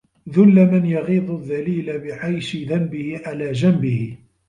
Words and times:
ذُلَّ 0.29 0.71
من 0.71 0.85
يغيظ 0.85 1.31
الذليل 1.31 1.99
بعيش 1.99 2.55
ذنبه 2.55 3.21
على 3.25 3.51
جنبه 3.51 4.15